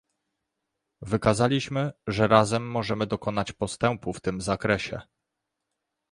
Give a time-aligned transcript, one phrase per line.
[1.01, 5.01] Wykazaliśmy, że razem możemy dokonać postępu w tym zakresie